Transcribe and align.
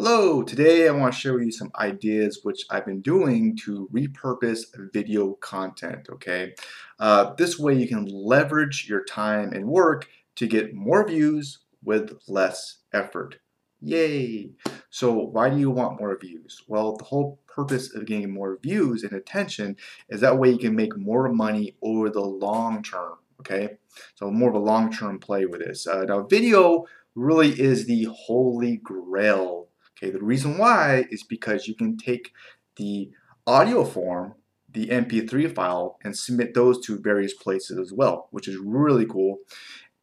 Hello, 0.00 0.44
today 0.44 0.86
I 0.86 0.92
want 0.92 1.12
to 1.12 1.18
show 1.18 1.38
you 1.38 1.50
some 1.50 1.72
ideas 1.74 2.44
which 2.44 2.64
I've 2.70 2.86
been 2.86 3.00
doing 3.00 3.56
to 3.64 3.90
repurpose 3.92 4.66
video 4.92 5.32
content, 5.40 6.06
okay? 6.08 6.54
Uh, 7.00 7.34
this 7.34 7.58
way 7.58 7.74
you 7.74 7.88
can 7.88 8.06
leverage 8.06 8.86
your 8.88 9.02
time 9.02 9.52
and 9.52 9.66
work 9.66 10.08
to 10.36 10.46
get 10.46 10.72
more 10.72 11.04
views 11.04 11.58
with 11.82 12.16
less 12.28 12.76
effort. 12.92 13.40
Yay! 13.80 14.52
So 14.88 15.14
why 15.14 15.50
do 15.50 15.58
you 15.58 15.68
want 15.68 15.98
more 15.98 16.16
views? 16.16 16.62
Well, 16.68 16.96
the 16.96 17.02
whole 17.02 17.40
purpose 17.48 17.92
of 17.92 18.06
getting 18.06 18.32
more 18.32 18.60
views 18.62 19.02
and 19.02 19.14
attention 19.14 19.74
is 20.10 20.20
that 20.20 20.38
way 20.38 20.50
you 20.50 20.58
can 20.58 20.76
make 20.76 20.96
more 20.96 21.28
money 21.28 21.74
over 21.82 22.08
the 22.08 22.20
long 22.20 22.84
term, 22.84 23.14
okay? 23.40 23.78
So 24.14 24.30
more 24.30 24.50
of 24.50 24.54
a 24.54 24.60
long-term 24.60 25.18
play 25.18 25.46
with 25.46 25.58
this. 25.58 25.88
Uh, 25.88 26.04
now 26.04 26.22
video 26.22 26.86
really 27.16 27.50
is 27.60 27.86
the 27.86 28.04
holy 28.04 28.76
grail 28.76 29.67
Okay, 30.00 30.10
the 30.10 30.22
reason 30.22 30.58
why 30.58 31.06
is 31.10 31.22
because 31.22 31.66
you 31.66 31.74
can 31.74 31.96
take 31.96 32.32
the 32.76 33.10
audio 33.46 33.84
form, 33.84 34.34
the 34.70 34.88
MP3 34.88 35.52
file, 35.52 35.98
and 36.04 36.16
submit 36.16 36.54
those 36.54 36.84
to 36.86 36.98
various 36.98 37.34
places 37.34 37.78
as 37.78 37.92
well, 37.92 38.28
which 38.30 38.46
is 38.46 38.58
really 38.58 39.06
cool. 39.06 39.38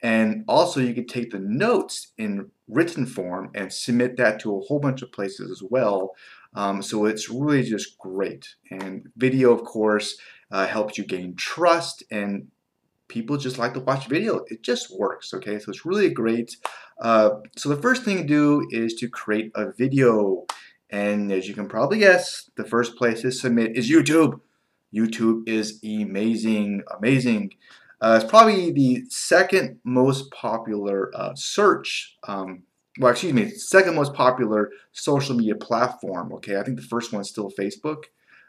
And 0.01 0.43
also 0.47 0.81
you 0.81 0.93
can 0.93 1.07
take 1.07 1.31
the 1.31 1.39
notes 1.39 2.11
in 2.17 2.51
written 2.67 3.05
form 3.05 3.51
and 3.55 3.71
submit 3.71 4.17
that 4.17 4.39
to 4.41 4.55
a 4.55 4.61
whole 4.61 4.79
bunch 4.79 5.01
of 5.01 5.11
places 5.11 5.49
as 5.49 5.63
well. 5.67 6.15
Um, 6.53 6.81
so 6.81 7.05
it's 7.05 7.29
really 7.29 7.63
just 7.63 7.97
great. 7.97 8.55
And 8.69 9.07
video, 9.15 9.53
of 9.53 9.63
course, 9.63 10.17
uh, 10.51 10.67
helps 10.67 10.97
you 10.97 11.05
gain 11.05 11.35
trust 11.35 12.03
and 12.11 12.47
people 13.07 13.37
just 13.37 13.57
like 13.57 13.73
to 13.73 13.79
watch 13.79 14.07
video. 14.07 14.45
It 14.47 14.63
just 14.63 14.95
works, 14.97 15.33
okay? 15.33 15.59
So 15.59 15.69
it's 15.69 15.85
really 15.85 16.09
great. 16.09 16.57
Uh, 16.99 17.31
so 17.55 17.69
the 17.69 17.81
first 17.81 18.03
thing 18.03 18.17
to 18.17 18.23
do 18.23 18.67
is 18.71 18.93
to 18.95 19.09
create 19.09 19.51
a 19.55 19.71
video. 19.71 20.45
And 20.89 21.31
as 21.31 21.47
you 21.47 21.53
can 21.53 21.67
probably 21.67 21.99
guess, 21.99 22.49
the 22.55 22.63
first 22.63 22.95
place 22.95 23.21
to 23.21 23.31
submit 23.31 23.75
is 23.75 23.89
YouTube. 23.89 24.39
YouTube 24.93 25.47
is 25.47 25.79
amazing, 25.83 26.83
amazing. 26.97 27.51
Uh, 28.01 28.19
it's 28.21 28.29
probably 28.29 28.71
the 28.71 29.03
second 29.09 29.79
most 29.83 30.31
popular 30.31 31.11
uh, 31.15 31.33
search, 31.35 32.17
um, 32.27 32.63
well, 32.99 33.11
excuse 33.11 33.33
me, 33.33 33.49
second 33.49 33.95
most 33.95 34.13
popular 34.13 34.71
social 34.91 35.35
media 35.35 35.55
platform. 35.55 36.31
Okay, 36.33 36.57
I 36.57 36.63
think 36.63 36.77
the 36.77 36.83
first 36.85 37.11
one's 37.11 37.29
still 37.29 37.51
Facebook. 37.51 38.05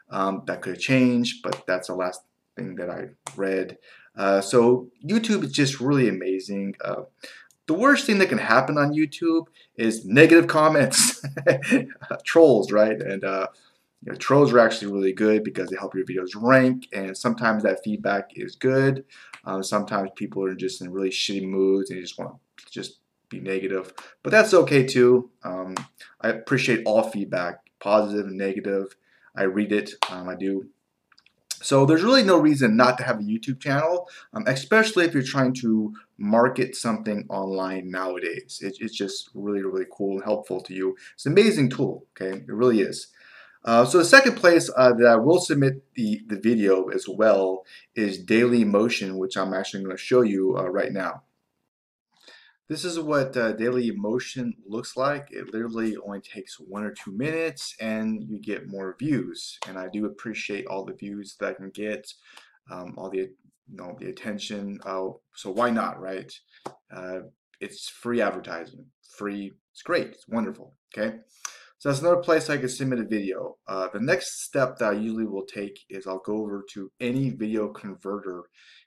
Um, 0.08 0.42
that 0.46 0.62
could 0.62 0.74
have 0.74 0.82
changed, 0.82 1.42
but 1.42 1.64
that's 1.66 1.88
the 1.88 1.94
last 1.94 2.20
thing 2.54 2.76
that 2.76 2.90
I 2.90 3.06
read. 3.36 3.78
Uh, 4.16 4.40
so 4.40 4.88
YouTube 5.04 5.44
is 5.44 5.52
just 5.52 5.80
really 5.80 6.08
amazing. 6.08 6.74
Uh, 6.82 7.02
the 7.66 7.74
worst 7.74 8.06
thing 8.06 8.18
that 8.18 8.28
can 8.28 8.38
happen 8.38 8.78
on 8.78 8.92
YouTube 8.92 9.46
is 9.76 10.04
negative 10.04 10.46
comments, 10.46 11.22
trolls, 12.24 12.70
right? 12.70 13.00
And 13.00 13.24
uh, 13.24 13.48
you 14.02 14.12
know, 14.12 14.18
trolls 14.18 14.52
are 14.52 14.60
actually 14.60 14.92
really 14.92 15.12
good 15.12 15.42
because 15.42 15.68
they 15.68 15.76
help 15.76 15.94
your 15.94 16.06
videos 16.06 16.30
rank, 16.36 16.88
and 16.92 17.16
sometimes 17.16 17.62
that 17.64 17.82
feedback 17.82 18.30
is 18.36 18.54
good. 18.54 19.04
Um, 19.44 19.62
sometimes 19.62 20.10
people 20.16 20.44
are 20.44 20.54
just 20.54 20.80
in 20.80 20.92
really 20.92 21.10
shitty 21.10 21.48
moods 21.48 21.90
and 21.90 21.98
you 21.98 22.04
just 22.04 22.18
want 22.18 22.36
to 22.58 22.64
just 22.70 22.98
be 23.28 23.40
negative, 23.40 23.92
but 24.22 24.30
that's 24.30 24.54
okay 24.54 24.84
too. 24.84 25.30
Um, 25.42 25.74
I 26.20 26.28
appreciate 26.28 26.82
all 26.86 27.02
feedback, 27.02 27.58
positive 27.80 28.26
and 28.26 28.38
negative. 28.38 28.96
I 29.36 29.44
read 29.44 29.72
it. 29.72 29.92
Um, 30.08 30.28
I 30.28 30.34
do 30.36 30.68
so 31.62 31.86
there's 31.86 32.02
really 32.02 32.22
no 32.22 32.38
reason 32.38 32.76
not 32.76 32.98
to 32.98 33.04
have 33.04 33.18
a 33.18 33.22
YouTube 33.22 33.60
channel, 33.60 34.08
um, 34.32 34.44
especially 34.46 35.04
if 35.04 35.14
you're 35.14 35.22
trying 35.22 35.54
to 35.54 35.94
market 36.18 36.76
something 36.76 37.26
online 37.28 37.90
nowadays. 37.90 38.60
It, 38.62 38.76
it's 38.80 38.96
just 38.96 39.30
really, 39.34 39.62
really 39.62 39.86
cool 39.90 40.16
and 40.16 40.24
helpful 40.24 40.60
to 40.62 40.74
you. 40.74 40.96
It's 41.14 41.26
an 41.26 41.32
amazing 41.32 41.70
tool, 41.70 42.06
okay? 42.12 42.38
It 42.38 42.48
really 42.52 42.80
is. 42.80 43.08
Uh, 43.64 43.84
so 43.84 43.98
the 43.98 44.04
second 44.04 44.36
place 44.36 44.70
uh, 44.76 44.92
that 44.92 45.06
I 45.06 45.16
will 45.16 45.40
submit 45.40 45.82
the, 45.94 46.22
the 46.28 46.38
video 46.38 46.88
as 46.88 47.08
well 47.08 47.64
is 47.96 48.24
Dailymotion, 48.24 49.16
which 49.16 49.36
I'm 49.36 49.52
actually 49.52 49.82
going 49.82 49.96
to 49.96 50.02
show 50.02 50.22
you 50.22 50.56
uh, 50.56 50.68
right 50.68 50.92
now. 50.92 51.22
This 52.68 52.84
is 52.84 52.98
what 52.98 53.36
uh, 53.36 53.54
Dailymotion 53.54 54.50
looks 54.66 54.96
like. 54.96 55.28
It 55.30 55.52
literally 55.52 55.96
only 56.04 56.20
takes 56.20 56.58
one 56.58 56.82
or 56.82 56.92
two 56.92 57.12
minutes 57.12 57.76
and 57.80 58.24
you 58.28 58.40
get 58.40 58.68
more 58.68 58.96
views. 58.98 59.58
And 59.68 59.78
I 59.78 59.88
do 59.92 60.06
appreciate 60.06 60.66
all 60.66 60.84
the 60.84 60.94
views 60.94 61.36
that 61.38 61.50
I 61.50 61.52
can 61.54 61.70
get, 61.70 62.04
um, 62.70 62.94
all 62.98 63.08
the 63.08 63.18
you 63.68 63.76
know 63.76 63.96
the 64.00 64.08
attention. 64.08 64.80
Uh, 64.84 65.08
so 65.34 65.52
why 65.52 65.70
not, 65.70 66.00
right? 66.00 66.32
Uh, 66.92 67.20
it's 67.60 67.88
free 67.88 68.20
advertising. 68.20 68.86
Free, 69.16 69.52
it's 69.72 69.82
great, 69.82 70.08
it's 70.08 70.28
wonderful, 70.28 70.74
okay? 70.96 71.18
So 71.78 71.90
that's 71.90 72.00
another 72.00 72.22
place 72.22 72.48
I 72.48 72.56
can 72.56 72.68
submit 72.68 73.00
a 73.00 73.04
video. 73.04 73.56
Uh, 73.68 73.88
the 73.92 74.00
next 74.00 74.44
step 74.44 74.78
that 74.78 74.90
I 74.90 74.92
usually 74.92 75.26
will 75.26 75.44
take 75.44 75.78
is 75.90 76.06
I'll 76.06 76.22
go 76.24 76.38
over 76.38 76.64
to 76.72 76.90
any 77.00 77.30
video 77.30 77.68
converter. 77.68 78.44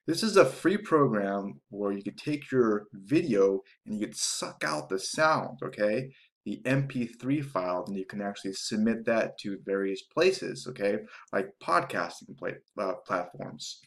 This 0.09 0.23
is 0.23 0.37
a 0.37 0.45
free 0.45 0.77
program 0.77 1.61
where 1.69 1.91
you 1.91 2.01
could 2.01 2.17
take 2.17 2.51
your 2.51 2.87
video 2.93 3.61
and 3.85 3.93
you 3.93 4.07
could 4.07 4.15
suck 4.15 4.63
out 4.65 4.89
the 4.89 4.97
sound, 4.97 5.59
okay? 5.61 6.09
The 6.45 6.59
MP3 6.65 7.45
file, 7.45 7.83
and 7.85 7.95
you 7.95 8.07
can 8.07 8.19
actually 8.19 8.53
submit 8.53 9.05
that 9.05 9.37
to 9.41 9.59
various 9.63 10.01
places, 10.01 10.65
okay? 10.67 10.97
Like 11.31 11.53
podcasting 11.61 12.35
play, 12.39 12.55
uh, 12.79 12.93
platforms. 13.05 13.81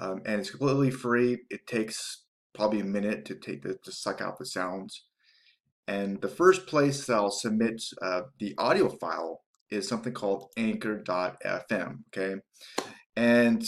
Um, 0.00 0.20
and 0.26 0.40
it's 0.40 0.50
completely 0.50 0.90
free. 0.90 1.38
It 1.48 1.68
takes 1.68 2.24
probably 2.52 2.80
a 2.80 2.84
minute 2.84 3.24
to 3.26 3.36
take 3.36 3.62
the, 3.62 3.78
to 3.84 3.92
suck 3.92 4.20
out 4.20 4.36
the 4.40 4.46
sounds. 4.46 5.04
And 5.86 6.20
the 6.20 6.28
first 6.28 6.66
place 6.66 7.06
that 7.06 7.14
I'll 7.14 7.30
submit 7.30 7.84
uh, 8.02 8.22
the 8.40 8.56
audio 8.58 8.88
file 8.88 9.42
is 9.70 9.86
something 9.86 10.12
called 10.12 10.48
anchor.fm, 10.56 11.98
okay? 12.08 12.40
And 13.14 13.64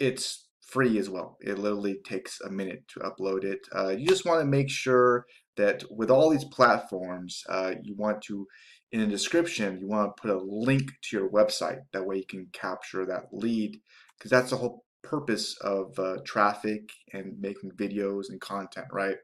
it's 0.00 0.45
free 0.66 0.98
as 0.98 1.08
well. 1.08 1.38
It 1.40 1.58
literally 1.58 1.98
takes 2.04 2.40
a 2.40 2.50
minute 2.50 2.82
to 2.88 3.00
upload 3.00 3.44
it. 3.44 3.60
Uh, 3.74 3.90
you 3.90 4.06
just 4.06 4.26
want 4.26 4.40
to 4.40 4.46
make 4.46 4.68
sure 4.68 5.24
that 5.56 5.84
with 5.90 6.10
all 6.10 6.28
these 6.28 6.44
platforms, 6.44 7.42
uh, 7.48 7.74
you 7.82 7.94
want 7.94 8.20
to, 8.22 8.46
in 8.92 9.00
the 9.00 9.06
description, 9.06 9.78
you 9.80 9.86
want 9.86 10.14
to 10.14 10.20
put 10.20 10.30
a 10.30 10.42
link 10.44 10.90
to 11.02 11.16
your 11.16 11.30
website. 11.30 11.78
That 11.92 12.04
way 12.04 12.16
you 12.16 12.26
can 12.28 12.48
capture 12.52 13.06
that 13.06 13.26
lead 13.32 13.80
because 14.18 14.30
that's 14.30 14.50
the 14.50 14.56
whole 14.56 14.84
purpose 15.02 15.56
of 15.60 15.96
uh, 15.98 16.16
traffic 16.24 16.90
and 17.12 17.40
making 17.40 17.70
videos 17.72 18.24
and 18.28 18.40
content, 18.40 18.86
right? 18.92 19.16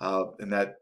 Uh, 0.00 0.24
and 0.40 0.52
that 0.52 0.76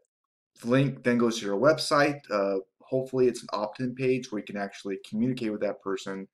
link 0.63 1.03
then 1.03 1.17
goes 1.17 1.39
to 1.39 1.45
your 1.45 1.59
website. 1.59 2.19
Uh, 2.31 2.59
hopefully, 2.81 3.27
it's 3.27 3.41
an 3.41 3.49
opt-in 3.51 3.93
page 3.95 4.31
where 4.31 4.39
you 4.39 4.45
can 4.45 4.57
actually 4.57 4.97
communicate 5.07 5.51
with 5.51 5.61
that 5.61 5.81
person 5.81 6.27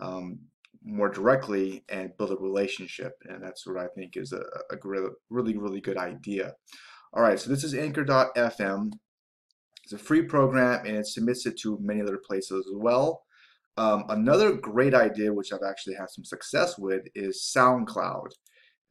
um, 0.00 0.38
more 0.84 1.08
directly 1.08 1.84
and 1.88 2.16
build 2.18 2.32
a 2.32 2.36
relationship. 2.36 3.12
And 3.28 3.42
that's 3.42 3.66
what 3.66 3.78
I 3.78 3.86
think 3.94 4.16
is 4.16 4.32
a, 4.32 4.42
a 4.74 4.76
really, 5.30 5.56
really 5.56 5.80
good 5.80 5.98
idea. 5.98 6.54
All 7.12 7.22
right, 7.22 7.38
so 7.38 7.50
this 7.50 7.64
is 7.64 7.74
Anchor.fm. 7.74 8.90
It's 9.84 9.92
a 9.92 9.98
free 9.98 10.22
program 10.22 10.86
and 10.86 10.96
it 10.96 11.06
submits 11.06 11.46
it 11.46 11.58
to 11.62 11.78
many 11.80 12.00
other 12.00 12.18
places 12.26 12.66
as 12.66 12.74
well. 12.76 13.22
Um, 13.76 14.04
another 14.08 14.52
great 14.52 14.94
idea, 14.94 15.32
which 15.32 15.52
I've 15.52 15.68
actually 15.68 15.94
had 15.94 16.10
some 16.10 16.24
success 16.24 16.78
with, 16.78 17.02
is 17.14 17.50
SoundCloud. 17.56 18.28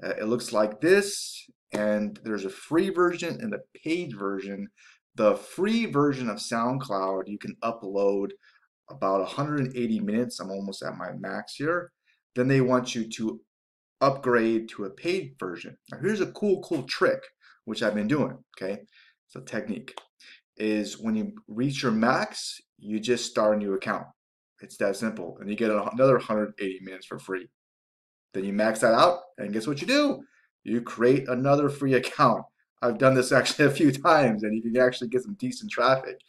Uh, 0.03 0.09
it 0.19 0.27
looks 0.27 0.51
like 0.51 0.81
this, 0.81 1.45
and 1.71 2.19
there's 2.23 2.45
a 2.45 2.49
free 2.49 2.89
version 2.89 3.37
and 3.41 3.53
a 3.53 3.59
paid 3.83 4.17
version. 4.17 4.67
The 5.15 5.35
free 5.35 5.85
version 5.85 6.29
of 6.29 6.37
SoundCloud, 6.37 7.23
you 7.27 7.37
can 7.37 7.55
upload 7.63 8.29
about 8.91 9.21
180 9.21 9.99
minutes. 9.99 10.39
I'm 10.39 10.51
almost 10.51 10.83
at 10.83 10.97
my 10.97 11.11
max 11.13 11.55
here. 11.55 11.91
Then 12.35 12.47
they 12.47 12.61
want 12.61 12.95
you 12.95 13.09
to 13.09 13.41
upgrade 13.99 14.69
to 14.69 14.85
a 14.85 14.89
paid 14.89 15.35
version. 15.39 15.77
Now 15.91 15.99
here's 15.99 16.21
a 16.21 16.31
cool, 16.31 16.61
cool 16.61 16.83
trick, 16.83 17.21
which 17.65 17.83
I've 17.83 17.95
been 17.95 18.07
doing, 18.07 18.37
okay? 18.55 18.81
It's 19.27 19.35
a 19.35 19.41
technique, 19.41 19.95
is 20.57 20.97
when 20.99 21.15
you 21.15 21.33
reach 21.47 21.83
your 21.83 21.91
max, 21.91 22.59
you 22.77 22.99
just 22.99 23.29
start 23.29 23.55
a 23.55 23.59
new 23.59 23.73
account. 23.73 24.07
It's 24.61 24.77
that 24.77 24.95
simple. 24.95 25.37
And 25.39 25.49
you 25.49 25.55
get 25.55 25.71
another 25.71 26.17
180 26.17 26.79
minutes 26.83 27.05
for 27.05 27.19
free. 27.19 27.47
Then 28.33 28.45
you 28.45 28.53
max 28.53 28.79
that 28.79 28.93
out, 28.93 29.19
and 29.37 29.53
guess 29.53 29.67
what 29.67 29.81
you 29.81 29.87
do? 29.87 30.23
You 30.63 30.81
create 30.81 31.27
another 31.27 31.69
free 31.69 31.95
account. 31.95 32.43
I've 32.81 32.97
done 32.97 33.13
this 33.13 33.31
actually 33.31 33.65
a 33.65 33.71
few 33.71 33.91
times, 33.91 34.43
and 34.43 34.55
you 34.55 34.61
can 34.61 34.81
actually 34.81 35.09
get 35.09 35.23
some 35.23 35.35
decent 35.35 35.71
traffic. 35.71 36.21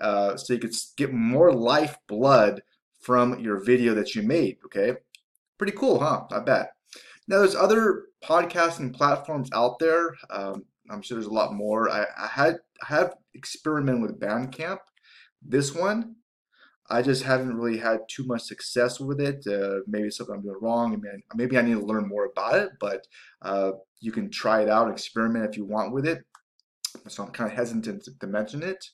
Uh, 0.00 0.36
so 0.36 0.52
you 0.52 0.60
could 0.60 0.74
get 0.96 1.12
more 1.12 1.52
lifeblood 1.52 2.62
from 3.00 3.38
your 3.40 3.62
video 3.62 3.94
that 3.94 4.14
you 4.14 4.22
made. 4.22 4.58
Okay, 4.64 4.94
pretty 5.58 5.72
cool, 5.72 5.98
huh? 5.98 6.24
Not 6.30 6.46
bad. 6.46 6.68
Now 7.26 7.38
there's 7.38 7.54
other 7.54 8.06
podcasting 8.24 8.94
platforms 8.94 9.50
out 9.52 9.78
there. 9.78 10.14
Um, 10.30 10.64
I'm 10.90 11.02
sure 11.02 11.16
there's 11.16 11.26
a 11.26 11.34
lot 11.34 11.54
more. 11.54 11.90
I, 11.90 12.06
I 12.16 12.26
had 12.26 12.58
I 12.82 12.86
have 12.86 13.14
experimented 13.34 14.02
with 14.02 14.20
Bandcamp. 14.20 14.78
This 15.42 15.74
one 15.74 16.16
I 16.90 17.02
just 17.02 17.22
haven't 17.22 17.56
really 17.56 17.78
had 17.78 18.00
too 18.08 18.24
much 18.24 18.42
success 18.42 18.98
with 18.98 19.20
it. 19.20 19.46
Uh, 19.46 19.80
maybe 19.86 20.10
something 20.10 20.36
I'm 20.36 20.42
doing 20.42 20.56
wrong. 20.60 20.94
I 20.94 20.96
mean, 20.96 21.22
maybe 21.34 21.58
I 21.58 21.62
need 21.62 21.74
to 21.74 21.84
learn 21.84 22.08
more 22.08 22.26
about 22.26 22.58
it, 22.58 22.70
but 22.80 23.06
uh, 23.42 23.72
you 24.00 24.12
can 24.12 24.30
try 24.30 24.62
it 24.62 24.68
out, 24.68 24.90
experiment 24.90 25.48
if 25.50 25.56
you 25.56 25.64
want 25.64 25.92
with 25.92 26.06
it. 26.06 26.24
So 27.08 27.24
I'm 27.24 27.30
kind 27.30 27.50
of 27.50 27.56
hesitant 27.56 28.08
to 28.20 28.26
mention 28.26 28.62
it. 28.62 28.84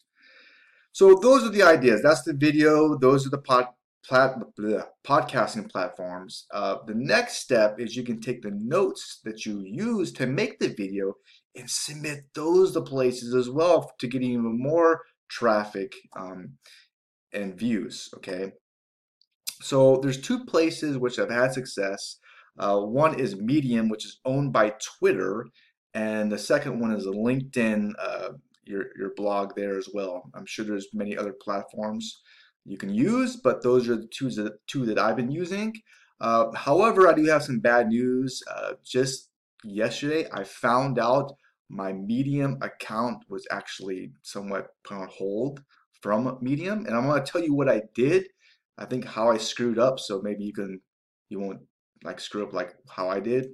So 0.92 1.14
those 1.14 1.44
are 1.44 1.50
the 1.50 1.62
ideas. 1.62 2.02
That's 2.02 2.22
the 2.22 2.32
video. 2.32 2.96
Those 2.96 3.26
are 3.26 3.30
the 3.30 3.38
pod, 3.38 3.66
plat, 4.04 4.36
bleh, 4.58 4.86
podcasting 5.04 5.70
platforms. 5.70 6.46
Uh, 6.52 6.76
the 6.86 6.94
next 6.94 7.36
step 7.36 7.80
is 7.80 7.96
you 7.96 8.04
can 8.04 8.20
take 8.20 8.42
the 8.42 8.50
notes 8.50 9.20
that 9.24 9.46
you 9.46 9.62
use 9.64 10.12
to 10.12 10.26
make 10.26 10.58
the 10.58 10.68
video 10.68 11.14
and 11.56 11.70
submit 11.70 12.24
those 12.34 12.72
to 12.72 12.80
places 12.80 13.34
as 13.34 13.48
well 13.48 13.92
to 13.98 14.06
get 14.06 14.22
even 14.22 14.60
more 14.60 15.02
traffic 15.28 15.92
um, 16.16 16.52
and 17.34 17.58
views. 17.58 18.08
Okay. 18.16 18.52
So 19.60 19.98
there's 20.02 20.20
two 20.20 20.44
places 20.44 20.98
which 20.98 21.16
have 21.16 21.30
had 21.30 21.52
success. 21.52 22.18
Uh, 22.58 22.80
one 22.80 23.18
is 23.18 23.36
Medium, 23.36 23.88
which 23.88 24.04
is 24.04 24.20
owned 24.24 24.52
by 24.52 24.74
Twitter, 24.98 25.46
and 25.94 26.30
the 26.30 26.38
second 26.38 26.80
one 26.80 26.92
is 26.92 27.06
LinkedIn, 27.06 27.92
uh, 27.98 28.30
your 28.64 28.86
your 28.96 29.12
blog 29.14 29.54
there 29.56 29.76
as 29.76 29.88
well. 29.92 30.30
I'm 30.34 30.46
sure 30.46 30.64
there's 30.64 30.88
many 30.94 31.16
other 31.16 31.32
platforms 31.32 32.20
you 32.64 32.78
can 32.78 32.94
use, 32.94 33.36
but 33.36 33.62
those 33.62 33.88
are 33.88 33.96
the 33.96 34.08
two 34.08 34.30
that 34.30 34.66
two 34.66 34.86
that 34.86 34.98
I've 34.98 35.16
been 35.16 35.30
using. 35.30 35.74
Uh, 36.20 36.52
however, 36.54 37.08
I 37.08 37.14
do 37.14 37.24
have 37.26 37.42
some 37.42 37.60
bad 37.60 37.88
news. 37.88 38.42
Uh, 38.50 38.74
just 38.84 39.30
yesterday, 39.64 40.26
I 40.32 40.44
found 40.44 40.98
out 40.98 41.32
my 41.68 41.92
Medium 41.92 42.58
account 42.62 43.24
was 43.28 43.46
actually 43.50 44.12
somewhat 44.22 44.68
put 44.84 44.96
on 44.96 45.08
hold 45.08 45.62
from 46.04 46.36
Medium, 46.42 46.84
and 46.84 46.94
I'm 46.94 47.06
to 47.10 47.32
tell 47.32 47.42
you 47.42 47.54
what 47.54 47.70
I 47.70 47.80
did. 47.94 48.26
I 48.76 48.84
think 48.84 49.06
how 49.06 49.30
I 49.30 49.38
screwed 49.38 49.78
up, 49.78 49.98
so 49.98 50.20
maybe 50.20 50.44
you 50.44 50.52
can 50.52 50.82
you 51.30 51.40
won't 51.40 51.60
like 52.04 52.20
screw 52.20 52.44
up 52.46 52.52
like 52.52 52.74
how 52.90 53.08
I 53.08 53.20
did. 53.20 53.46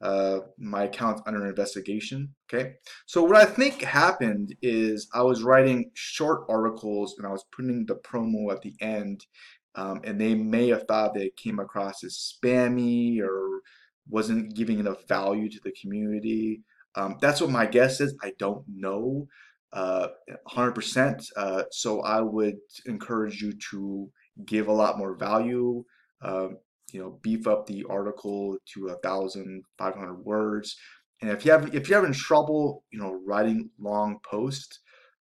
Uh, 0.00 0.38
my 0.58 0.84
account's 0.84 1.20
under 1.26 1.46
investigation. 1.46 2.34
Okay, 2.46 2.76
so 3.04 3.22
what 3.22 3.36
I 3.36 3.44
think 3.44 3.82
happened 3.82 4.56
is 4.62 5.08
I 5.12 5.22
was 5.24 5.42
writing 5.42 5.90
short 5.92 6.46
articles 6.48 7.16
and 7.18 7.26
I 7.26 7.30
was 7.30 7.44
putting 7.54 7.84
the 7.84 7.96
promo 7.96 8.50
at 8.50 8.62
the 8.62 8.74
end, 8.80 9.26
um, 9.74 10.00
and 10.04 10.18
they 10.18 10.34
may 10.34 10.68
have 10.68 10.84
thought 10.84 11.12
they 11.12 11.32
came 11.36 11.58
across 11.58 12.02
as 12.02 12.32
spammy 12.32 13.20
or 13.20 13.60
wasn't 14.08 14.56
giving 14.56 14.78
enough 14.78 15.06
value 15.06 15.50
to 15.50 15.60
the 15.62 15.74
community. 15.78 16.62
Um, 16.94 17.18
that's 17.20 17.42
what 17.42 17.50
my 17.50 17.66
guess 17.66 18.00
is. 18.00 18.16
I 18.22 18.32
don't 18.38 18.64
know 18.74 19.28
uh, 19.74 20.08
100%. 20.48 21.26
Uh, 21.36 21.64
so 21.70 22.00
I 22.02 22.20
would 22.20 22.56
encourage 22.86 23.42
you 23.42 23.52
to 23.70 24.08
give 24.46 24.68
a 24.68 24.72
lot 24.72 24.98
more 24.98 25.14
value. 25.14 25.84
Uh, 26.22 26.48
you 26.92 27.00
know, 27.00 27.18
beef 27.22 27.46
up 27.46 27.66
the 27.66 27.84
article 27.90 28.56
to 28.72 28.96
thousand 29.02 29.64
five 29.76 29.96
hundred 29.96 30.24
words. 30.24 30.76
And 31.20 31.30
if 31.30 31.44
you 31.44 31.50
have 31.50 31.74
if 31.74 31.88
you're 31.88 31.98
having 31.98 32.14
trouble, 32.14 32.84
you 32.92 33.00
know, 33.00 33.20
writing 33.26 33.68
long 33.80 34.18
posts, 34.24 34.78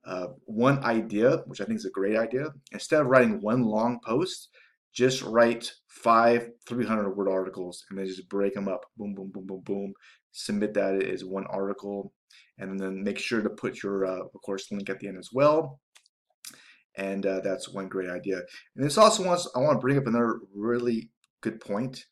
uh, 0.07 0.29
one 0.45 0.83
idea, 0.85 1.39
which 1.47 1.61
I 1.61 1.65
think 1.65 1.79
is 1.79 1.85
a 1.85 1.91
great 1.91 2.17
idea, 2.17 2.47
instead 2.71 3.01
of 3.01 3.09
writing 3.09 3.41
one 3.41 3.65
long 3.65 3.99
post, 4.07 4.51
just 4.95 5.23
write 5.23 5.73
five 5.89 6.51
300 6.69 7.11
word 7.11 7.29
articles 7.29 7.85
and 7.91 7.99
then 7.99 8.07
just 8.07 8.29
break 8.29 8.55
them 8.55 8.69
up. 8.69 8.87
Boom, 8.97 9.15
boom, 9.15 9.31
boom, 9.33 9.47
boom, 9.47 9.61
boom. 9.65 9.93
Submit 10.33 10.75
that 10.75 11.03
as 11.03 11.25
one 11.25 11.47
article, 11.47 12.13
and 12.59 12.79
then 12.79 13.03
make 13.03 13.19
sure 13.19 13.43
to 13.43 13.51
put 13.51 13.83
your, 13.83 14.07
uh, 14.07 14.21
of 14.21 14.43
course, 14.43 14.71
link 14.71 14.89
at 14.89 15.01
the 15.01 15.09
end 15.09 15.19
as 15.19 15.31
well 15.33 15.81
and 16.97 17.27
uh, 17.27 17.41
that's 17.41 17.69
one 17.69 17.89
great 17.89 18.11
idea. 18.11 18.39
And 18.75 18.85
this 18.85 18.99
also 18.99 19.25
wants 19.25 19.49
I 19.55 19.61
want 19.61 19.77
to 19.77 19.81
bring 19.81 19.99
up 19.99 20.07
another 20.07 20.41
really 20.55 21.11
good 21.43 21.61
point, 21.61 22.07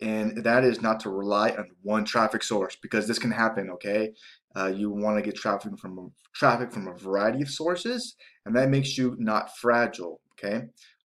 and 0.00 0.42
that 0.44 0.64
is 0.64 0.80
not 0.80 1.00
to 1.00 1.10
rely 1.10 1.50
on 1.50 1.68
one 1.82 2.04
traffic 2.04 2.42
source 2.42 2.76
because 2.80 3.06
this 3.06 3.18
can 3.18 3.30
happen. 3.30 3.70
Okay, 3.70 4.12
uh, 4.56 4.66
you 4.66 4.90
want 4.90 5.16
to 5.16 5.22
get 5.22 5.36
traffic 5.36 5.78
from 5.78 6.12
traffic 6.34 6.72
from 6.72 6.88
a 6.88 6.94
variety 6.94 7.42
of 7.42 7.50
sources, 7.50 8.16
and 8.46 8.54
that 8.56 8.70
makes 8.70 8.96
you 8.96 9.16
not 9.18 9.56
fragile. 9.56 10.20
Okay, 10.32 10.62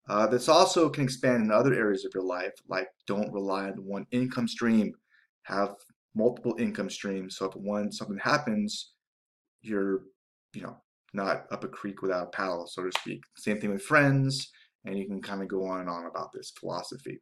uh, 0.10 0.28
this 0.28 0.48
also 0.48 0.90
can 0.90 1.04
expand 1.04 1.44
in 1.44 1.52
other 1.52 1.74
areas 1.74 2.06
of 2.06 2.12
your 2.14 2.24
life, 2.24 2.54
like 2.68 2.88
don't 3.08 3.34
rely 3.34 3.66
on 3.66 3.74
one 3.84 4.06
income 4.12 4.48
stream. 4.48 4.94
Have 5.44 5.76
multiple 6.16 6.56
income 6.60 6.90
streams, 6.90 7.38
so 7.38 7.46
if 7.46 7.56
one 7.56 7.92
something 7.92 8.20
happens, 8.20 8.94
you're 9.62 10.02
you 10.54 10.62
know 10.62 10.78
not 11.14 11.46
up 11.52 11.64
a 11.64 11.68
creek 11.68 12.02
without 12.02 12.28
a 12.28 12.30
paddle, 12.32 12.68
so 12.68 12.84
to 12.84 12.92
speak. 13.00 13.22
Same 13.38 13.60
thing 13.60 13.72
with 13.72 13.84
friends, 13.84 14.52
and 14.86 14.98
you 14.98 15.06
can 15.06 15.22
kind 15.22 15.42
of 15.42 15.48
go 15.48 15.66
on 15.66 15.82
and 15.82 15.90
on 15.90 16.06
about 16.06 16.32
this 16.34 16.52
philosophy 16.60 17.20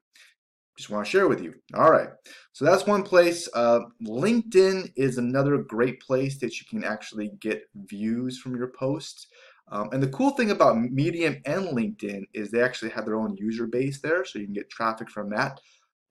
just 0.77 0.89
want 0.89 1.05
to 1.05 1.11
share 1.11 1.27
with 1.27 1.41
you. 1.41 1.53
All 1.75 1.91
right, 1.91 2.09
so 2.53 2.65
that's 2.65 2.87
one 2.87 3.03
place. 3.03 3.47
Uh, 3.53 3.81
LinkedIn 4.03 4.91
is 4.95 5.17
another 5.17 5.57
great 5.57 6.01
place 6.01 6.39
that 6.39 6.59
you 6.59 6.65
can 6.69 6.83
actually 6.83 7.31
get 7.39 7.63
views 7.75 8.39
from 8.39 8.55
your 8.55 8.69
posts. 8.69 9.27
Um, 9.71 9.89
and 9.93 10.01
the 10.01 10.09
cool 10.09 10.31
thing 10.31 10.51
about 10.51 10.77
Medium 10.77 11.41
and 11.45 11.67
LinkedIn 11.67 12.23
is 12.33 12.51
they 12.51 12.61
actually 12.61 12.91
have 12.91 13.05
their 13.05 13.19
own 13.19 13.35
user 13.37 13.67
base 13.67 14.01
there, 14.01 14.25
so 14.25 14.39
you 14.39 14.45
can 14.45 14.53
get 14.53 14.69
traffic 14.69 15.09
from 15.09 15.29
that. 15.29 15.59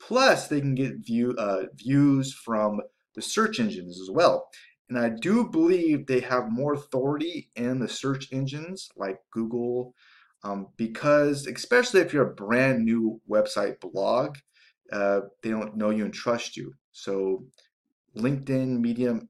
Plus, 0.00 0.48
they 0.48 0.60
can 0.60 0.74
get 0.74 1.04
view 1.04 1.34
uh, 1.38 1.64
views 1.74 2.32
from 2.32 2.80
the 3.14 3.22
search 3.22 3.60
engines 3.60 4.00
as 4.00 4.10
well. 4.10 4.48
And 4.88 4.98
I 4.98 5.10
do 5.10 5.48
believe 5.48 6.06
they 6.06 6.20
have 6.20 6.50
more 6.50 6.74
authority 6.74 7.50
in 7.54 7.78
the 7.78 7.88
search 7.88 8.32
engines 8.32 8.88
like 8.96 9.18
Google, 9.30 9.94
um, 10.42 10.68
because 10.76 11.46
especially 11.46 12.00
if 12.00 12.12
you're 12.12 12.30
a 12.30 12.34
brand 12.34 12.84
new 12.84 13.20
website 13.30 13.78
blog, 13.80 14.36
uh, 14.90 15.20
they 15.42 15.50
don't 15.50 15.76
know 15.76 15.90
you 15.90 16.04
and 16.04 16.14
trust 16.14 16.56
you. 16.56 16.74
So 16.92 17.44
LinkedIn, 18.16 18.80
Medium, 18.80 19.28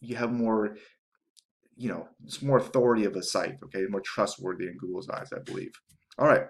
you 0.00 0.16
have 0.16 0.32
more, 0.32 0.76
you 1.76 1.88
know, 1.88 2.08
it's 2.24 2.40
more 2.40 2.58
authority 2.58 3.04
of 3.04 3.16
a 3.16 3.22
site, 3.22 3.56
okay, 3.64 3.84
more 3.90 4.00
trustworthy 4.00 4.66
in 4.68 4.78
Google's 4.78 5.10
eyes, 5.10 5.28
I 5.34 5.40
believe. 5.40 5.72
All 6.18 6.26
right. 6.26 6.46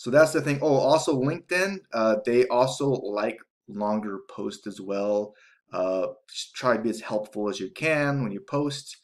So 0.00 0.10
that's 0.10 0.32
the 0.32 0.40
thing. 0.40 0.60
Oh, 0.62 0.76
also 0.76 1.20
LinkedIn, 1.20 1.80
uh, 1.92 2.16
they 2.24 2.46
also 2.46 2.88
like 2.88 3.36
longer 3.68 4.20
posts 4.30 4.66
as 4.66 4.80
well. 4.80 5.34
Uh, 5.74 6.06
try 6.54 6.78
to 6.78 6.82
be 6.82 6.88
as 6.88 7.02
helpful 7.02 7.50
as 7.50 7.60
you 7.60 7.70
can 7.72 8.22
when 8.22 8.32
you 8.32 8.40
post. 8.40 8.96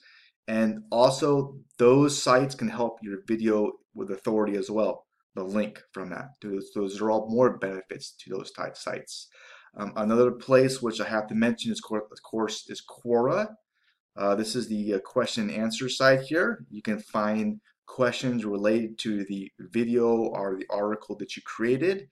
And 0.48 0.84
also, 0.90 1.58
those 1.76 2.16
sites 2.22 2.54
can 2.54 2.68
help 2.68 2.96
your 3.02 3.18
video 3.28 3.72
with 3.94 4.10
authority 4.10 4.56
as 4.56 4.70
well 4.70 5.04
the 5.34 5.44
link 5.44 5.82
from 5.92 6.08
that. 6.08 6.30
Those, 6.40 6.70
those 6.74 6.98
are 6.98 7.10
all 7.10 7.28
more 7.28 7.58
benefits 7.58 8.14
to 8.20 8.30
those 8.30 8.50
type 8.52 8.74
sites. 8.74 9.28
Um, 9.76 9.92
another 9.96 10.30
place 10.30 10.80
which 10.80 10.98
I 10.98 11.06
have 11.08 11.26
to 11.26 11.34
mention 11.34 11.72
is, 11.72 11.82
of 11.92 12.22
course, 12.22 12.70
is 12.70 12.82
Quora. 12.82 13.48
Uh, 14.16 14.34
this 14.34 14.56
is 14.56 14.66
the 14.68 14.94
uh, 14.94 15.00
question 15.00 15.50
and 15.50 15.58
answer 15.62 15.90
site 15.90 16.22
here. 16.22 16.64
You 16.70 16.80
can 16.80 17.00
find 17.00 17.60
questions 17.86 18.44
related 18.44 18.98
to 18.98 19.24
the 19.24 19.50
video 19.58 20.06
or 20.06 20.56
the 20.56 20.66
article 20.70 21.16
that 21.16 21.36
you 21.36 21.42
created. 21.44 22.08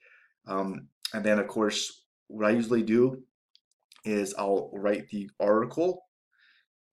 Um, 0.47 0.87
and 1.13 1.23
then, 1.23 1.39
of 1.39 1.47
course, 1.47 2.03
what 2.27 2.45
I 2.45 2.51
usually 2.51 2.83
do 2.83 3.23
is 4.03 4.33
I'll 4.37 4.69
write 4.73 5.09
the 5.09 5.29
article, 5.39 6.03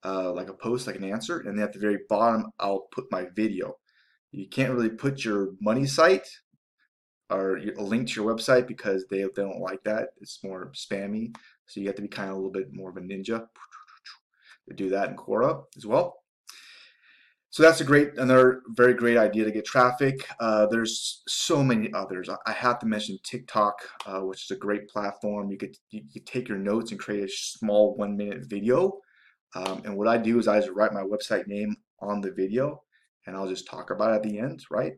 uh, 0.05 0.33
like 0.33 0.49
a 0.49 0.55
post, 0.55 0.87
like 0.87 0.97
an 0.97 1.05
answer, 1.05 1.41
and 1.41 1.59
then 1.59 1.65
at 1.65 1.73
the 1.73 1.79
very 1.79 2.01
bottom, 2.09 2.51
I'll 2.59 2.87
put 2.93 3.11
my 3.11 3.27
video 3.35 3.77
you 4.33 4.49
can't 4.49 4.73
really 4.73 4.89
put 4.89 5.25
your 5.25 5.51
money 5.61 5.87
site 5.87 6.27
or 7.31 7.59
a 7.59 7.83
link 7.83 8.09
to 8.09 8.23
your 8.23 8.35
website 8.35 8.67
because 8.67 9.05
they, 9.09 9.23
they 9.23 9.43
don't 9.43 9.61
like 9.61 9.83
that. 9.85 10.09
It's 10.21 10.43
more 10.43 10.73
spammy. 10.75 11.35
So 11.67 11.81
you 11.81 11.87
have 11.87 11.97
to 11.97 12.03
be 12.03 12.09
kind 12.09 12.31
of 12.31 12.37
a 12.37 12.39
little 12.39 12.51
bit 12.51 12.73
more 12.73 12.91
of 12.91 12.97
a 12.97 13.01
ninja 13.01 13.47
to 14.69 14.75
do 14.75 14.89
that 14.91 15.11
in 15.11 15.17
Quora 15.17 15.63
as 15.77 15.87
well. 15.87 16.22
So 17.53 17.63
that's 17.63 17.83
a 17.83 17.85
great, 17.85 18.17
another 18.17 18.63
very 18.69 18.95
great 18.95 19.19
idea 19.19 19.45
to 19.45 19.51
get 19.53 19.67
traffic. 19.67 20.27
Uh, 20.41 20.65
there's 20.67 21.23
so 21.29 21.63
many 21.63 21.93
others. 21.93 22.31
I 22.47 22.53
have 22.53 22.79
to 22.79 22.87
mention 22.87 23.19
TikTok, 23.23 23.75
uh, 24.07 24.21
which 24.21 24.45
is 24.45 24.57
a 24.57 24.59
great 24.59 24.89
platform. 24.89 25.51
You 25.51 25.59
could 25.59 25.77
you 25.91 26.23
take 26.25 26.49
your 26.49 26.57
notes 26.57 26.93
and 26.93 26.99
create 26.99 27.25
a 27.25 27.29
small 27.31 27.95
one 27.95 28.17
minute 28.17 28.45
video. 28.47 29.01
Um, 29.55 29.83
and 29.85 29.99
what 29.99 30.09
I 30.09 30.17
do 30.17 30.39
is 30.39 30.49
I 30.49 30.61
just 30.61 30.73
write 30.73 30.95
my 30.95 31.03
website 31.03 31.47
name 31.47 31.77
on 32.01 32.23
the 32.23 32.33
video 32.33 32.83
and 33.27 33.37
I'll 33.37 33.49
just 33.49 33.67
talk 33.67 33.91
about 33.91 34.13
it 34.13 34.17
at 34.17 34.23
the 34.23 34.39
end, 34.39 34.65
right? 34.71 34.95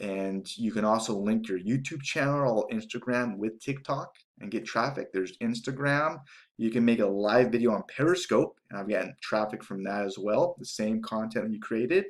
And 0.00 0.46
you 0.56 0.72
can 0.72 0.84
also 0.84 1.14
link 1.14 1.48
your 1.48 1.58
YouTube 1.58 2.02
channel 2.02 2.60
or 2.60 2.76
Instagram 2.76 3.36
with 3.36 3.60
TikTok 3.60 4.08
and 4.40 4.50
get 4.50 4.64
traffic. 4.64 5.12
There's 5.12 5.36
Instagram. 5.38 6.20
You 6.56 6.70
can 6.70 6.84
make 6.84 7.00
a 7.00 7.06
live 7.06 7.52
video 7.52 7.72
on 7.72 7.82
Periscope, 7.94 8.58
and 8.70 8.80
I've 8.80 8.88
gotten 8.88 9.14
traffic 9.22 9.62
from 9.62 9.84
that 9.84 10.06
as 10.06 10.16
well, 10.18 10.56
the 10.58 10.64
same 10.64 11.02
content 11.02 11.52
you 11.52 11.60
created. 11.60 12.06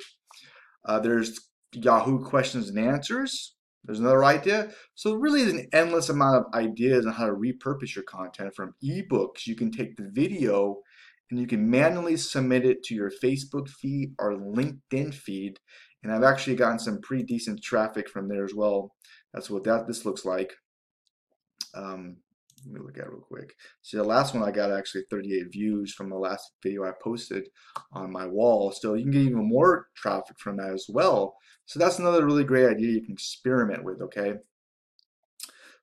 Uh, 0.84 1.00
there's 1.00 1.48
Yahoo 1.72 2.24
questions 2.24 2.68
and 2.68 2.78
answers. 2.78 3.54
There's 3.84 4.00
another 4.00 4.24
idea. 4.24 4.70
So 4.94 5.14
really 5.14 5.42
there's 5.42 5.54
an 5.54 5.68
endless 5.72 6.08
amount 6.08 6.36
of 6.36 6.54
ideas 6.54 7.06
on 7.06 7.12
how 7.12 7.26
to 7.26 7.32
repurpose 7.32 7.94
your 7.94 8.04
content 8.04 8.54
from 8.54 8.74
ebooks. 8.84 9.46
You 9.46 9.56
can 9.56 9.70
take 9.70 9.96
the 9.96 10.10
video 10.12 10.80
and 11.30 11.40
you 11.40 11.46
can 11.46 11.70
manually 11.70 12.16
submit 12.16 12.66
it 12.66 12.82
to 12.84 12.94
your 12.94 13.10
Facebook 13.10 13.68
feed 13.68 14.14
or 14.18 14.34
LinkedIn 14.34 15.14
feed. 15.14 15.60
And 16.02 16.12
I've 16.12 16.22
actually 16.22 16.56
gotten 16.56 16.78
some 16.78 17.00
pretty 17.00 17.24
decent 17.24 17.62
traffic 17.62 18.08
from 18.08 18.28
there 18.28 18.44
as 18.44 18.54
well. 18.54 18.94
That's 19.34 19.50
what 19.50 19.64
that 19.64 19.86
this 19.86 20.04
looks 20.04 20.24
like. 20.24 20.52
Um, 21.74 22.16
let 22.66 22.74
me 22.74 22.80
look 22.80 22.98
at 22.98 23.04
it 23.04 23.10
real 23.10 23.20
quick. 23.20 23.54
See, 23.82 23.96
the 23.96 24.04
last 24.04 24.34
one 24.34 24.42
I 24.42 24.50
got 24.50 24.72
actually 24.72 25.04
38 25.10 25.52
views 25.52 25.94
from 25.94 26.10
the 26.10 26.16
last 26.16 26.52
video 26.62 26.84
I 26.84 26.92
posted 27.02 27.48
on 27.92 28.12
my 28.12 28.26
wall. 28.26 28.72
So 28.72 28.94
you 28.94 29.02
can 29.04 29.12
get 29.12 29.22
even 29.22 29.48
more 29.48 29.88
traffic 29.94 30.38
from 30.38 30.56
that 30.56 30.72
as 30.72 30.86
well. 30.88 31.36
So 31.66 31.78
that's 31.78 31.98
another 31.98 32.24
really 32.24 32.44
great 32.44 32.68
idea 32.68 32.92
you 32.92 33.02
can 33.02 33.12
experiment 33.12 33.84
with, 33.84 34.02
okay? 34.02 34.34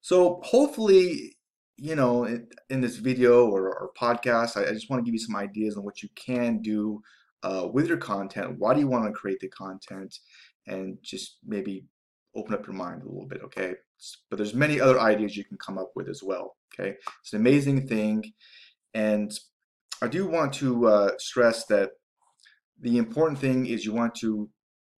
So 0.01 0.41
hopefully, 0.43 1.38
you 1.77 1.95
know, 1.95 2.25
in, 2.25 2.47
in 2.69 2.81
this 2.81 2.97
video 2.97 3.47
or, 3.47 3.67
or 3.67 3.91
podcast, 4.00 4.57
I, 4.57 4.69
I, 4.69 4.74
just 4.74 4.89
want 4.89 5.00
to 5.00 5.05
give 5.05 5.13
you 5.13 5.25
some 5.25 5.36
ideas 5.36 5.77
on 5.77 5.83
what 5.83 6.03
you 6.03 6.09
can 6.15 6.59
do 6.62 7.01
uh, 7.44 7.67
with 7.72 7.88
your 7.88 7.98
content. 7.98 8.56
Why 8.58 8.74
do 8.74 8.79
you 8.79 8.88
want 8.88 9.06
to 9.06 9.12
create 9.12 9.39
the 9.39 9.50
content? 9.50 10.15
And 10.65 10.98
just 11.01 11.38
maybe 11.46 11.86
open 12.36 12.53
up 12.53 12.67
your 12.67 12.75
mind 12.75 13.01
a 13.01 13.08
little 13.08 13.27
bit, 13.27 13.41
okay? 13.44 13.75
But 14.29 14.38
there's 14.38 14.53
many 14.53 14.79
other 14.79 15.00
ideas 15.00 15.38
you 15.38 15.46
can 15.46 15.58
come 15.58 15.77
up 15.77 15.91
with 15.96 16.10
as 16.10 16.22
well, 16.22 16.58
okay? 16.74 16.96
It's 17.22 17.34
an 17.34 17.39
amazing 17.39 17.88
thing. 17.88 18.24
And 18.94 19.32
I 20.01 20.08
do 20.08 20.27
want 20.27 20.53
to 20.56 20.88
uh, 20.88 21.12
stress 21.17 21.65
that 21.65 21.91
the 22.79 22.98
important 22.98 23.39
thing 23.39 23.65
is 23.65 23.86
you 23.86 23.94
want 23.94 24.15
to 24.15 24.50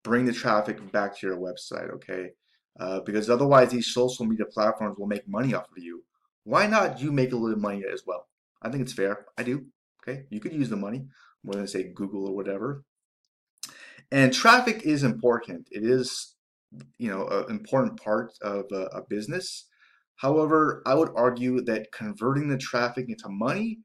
bring 0.02 0.26
the 0.26 0.32
traffic 0.32 0.92
back 0.92 1.18
to 1.18 1.26
your 1.26 1.38
website, 1.38 1.90
okay? 1.94 2.30
Uh, 2.78 3.00
because 3.00 3.30
otherwise 3.30 3.70
these 3.70 3.92
social 3.92 4.26
media 4.26 4.46
platforms 4.46 4.98
will 4.98 5.06
make 5.06 5.26
money 5.28 5.54
off 5.54 5.70
of 5.70 5.82
you. 5.82 6.02
Why 6.44 6.66
not 6.66 7.00
you 7.00 7.12
make 7.12 7.32
a 7.32 7.36
little 7.36 7.58
money 7.58 7.82
as 7.92 8.02
well? 8.06 8.26
I 8.62 8.70
think 8.70 8.82
it's 8.82 8.92
fair. 8.92 9.26
I 9.38 9.42
do. 9.42 9.66
Okay, 10.02 10.24
you 10.30 10.40
could 10.40 10.54
use 10.54 10.70
the 10.70 10.76
money 10.76 11.04
more 11.44 11.54
than 11.54 11.66
say 11.66 11.92
Google 11.94 12.28
or 12.28 12.34
whatever. 12.34 12.84
And 14.12 14.32
traffic 14.32 14.82
is 14.82 15.04
important. 15.04 15.68
It 15.70 15.84
is 15.84 16.34
you 16.98 17.10
know, 17.10 17.26
an 17.26 17.50
important 17.50 18.00
part 18.00 18.32
of 18.42 18.66
a, 18.72 18.84
a 18.96 19.02
business. 19.08 19.66
However, 20.16 20.82
I 20.86 20.94
would 20.94 21.10
argue 21.16 21.62
that 21.62 21.92
converting 21.92 22.48
the 22.48 22.58
traffic 22.58 23.08
into 23.08 23.28
money 23.28 23.80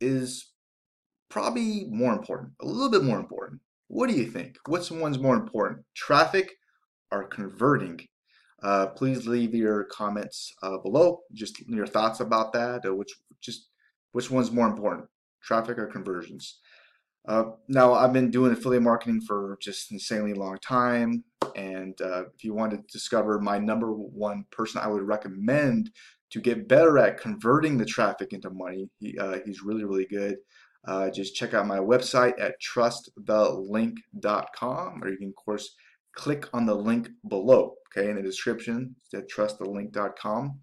is 0.00 0.52
probably 1.28 1.86
more 1.90 2.12
important, 2.12 2.52
a 2.60 2.66
little 2.66 2.90
bit 2.90 3.04
more 3.04 3.18
important. 3.18 3.60
What 3.88 4.08
do 4.08 4.16
you 4.16 4.26
think? 4.26 4.56
Which 4.66 4.90
one's 4.90 5.18
more 5.18 5.36
important, 5.36 5.84
traffic 5.94 6.52
or 7.12 7.24
converting? 7.24 8.00
Uh, 8.62 8.86
please 8.86 9.26
leave 9.26 9.54
your 9.54 9.84
comments 9.84 10.52
uh, 10.62 10.78
below, 10.78 11.20
just 11.34 11.60
your 11.68 11.86
thoughts 11.86 12.20
about 12.20 12.52
that, 12.54 12.80
which 12.96 13.12
just 13.42 13.68
which 14.12 14.30
one's 14.30 14.50
more 14.50 14.66
important, 14.66 15.06
traffic 15.42 15.78
or 15.78 15.86
conversions. 15.86 16.60
Uh, 17.26 17.44
now, 17.68 17.94
I've 17.94 18.12
been 18.12 18.30
doing 18.30 18.52
affiliate 18.52 18.82
marketing 18.82 19.22
for 19.22 19.56
just 19.60 19.90
insanely 19.90 20.34
long 20.34 20.58
time. 20.58 21.24
And 21.56 21.98
uh, 22.00 22.26
if 22.34 22.44
you 22.44 22.54
want 22.54 22.70
to 22.72 22.78
discover 22.92 23.40
my 23.40 23.58
number 23.58 23.92
one 23.92 24.44
person 24.50 24.80
I 24.82 24.88
would 24.88 25.02
recommend 25.02 25.90
to 26.30 26.40
get 26.40 26.68
better 26.68 26.98
at 26.98 27.20
converting 27.20 27.78
the 27.78 27.84
traffic 27.84 28.32
into 28.32 28.50
money, 28.50 28.88
he, 28.98 29.16
uh, 29.18 29.38
he's 29.44 29.62
really, 29.62 29.84
really 29.84 30.06
good. 30.06 30.36
Uh, 30.86 31.08
just 31.08 31.34
check 31.34 31.54
out 31.54 31.66
my 31.66 31.78
website 31.78 32.34
at 32.38 32.60
trustthelink.com, 32.60 35.02
or 35.02 35.08
you 35.08 35.16
can, 35.16 35.28
of 35.28 35.36
course, 35.36 35.74
click 36.14 36.46
on 36.52 36.66
the 36.66 36.74
link 36.74 37.08
below, 37.28 37.76
okay, 37.88 38.10
in 38.10 38.16
the 38.16 38.22
description 38.22 38.94
at 39.14 39.30
trustthelink.com. 39.30 40.58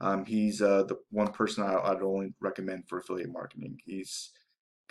Um, 0.00 0.24
he's 0.26 0.60
uh, 0.60 0.82
the 0.84 0.96
one 1.10 1.32
person 1.32 1.64
I, 1.64 1.76
I'd 1.76 2.02
only 2.02 2.34
recommend 2.40 2.84
for 2.88 2.98
affiliate 2.98 3.32
marketing. 3.32 3.78
He's 3.86 4.32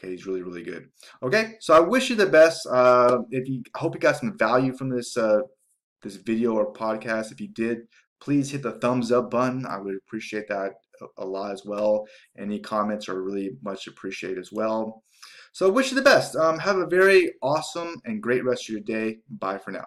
Okay, 0.03 0.12
he's 0.12 0.25
really, 0.27 0.41
really 0.41 0.63
good. 0.63 0.89
Okay, 1.22 1.53
so 1.60 1.74
I 1.74 1.79
wish 1.79 2.10
you 2.10 2.15
the 2.15 2.25
best. 2.25 2.67
Uh, 2.67 3.19
if 3.31 3.48
you, 3.48 3.63
I 3.74 3.79
hope 3.79 3.95
you 3.95 4.01
got 4.01 4.17
some 4.17 4.38
value 4.38 4.75
from 4.75 4.89
this 4.89 5.15
uh, 5.15 5.41
this 6.01 6.17
video 6.17 6.53
or 6.53 6.74
podcast. 6.74 7.31
If 7.31 7.39
you 7.39 7.48
did, 7.50 7.79
please 8.19 8.51
hit 8.51 8.63
the 8.63 8.74
thumbs 8.74 9.12
up 9.12 9.31
button. 9.31 9.65
I 9.65 9.79
would 9.79 9.95
appreciate 9.95 10.48
that 10.50 10.74
a 11.17 11.25
lot 11.25 11.51
as 11.51 11.63
well. 11.65 12.05
Any 12.38 12.60
comments 12.60 13.07
are 13.07 13.22
really 13.22 13.51
much 13.63 13.88
appreciated 13.88 14.39
as 14.39 14.51
well. 14.51 15.03
So 15.53 15.67
I 15.67 15.72
wish 15.72 15.91
you 15.91 15.95
the 15.95 16.01
best. 16.01 16.36
Um, 16.36 16.60
have 16.60 16.77
a 16.77 16.88
very 16.88 17.31
awesome 17.41 17.95
and 18.05 18.22
great 18.22 18.43
rest 18.43 18.67
of 18.67 18.74
your 18.74 18.81
day. 18.81 19.19
Bye 19.29 19.57
for 19.57 19.72
now. 19.72 19.86